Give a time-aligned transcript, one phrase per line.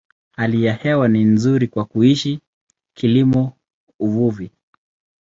[0.31, 2.39] Hali ya hewa ni nzuri kwa kuishi,
[2.93, 3.53] kilimo,
[3.99, 4.51] uvuvi.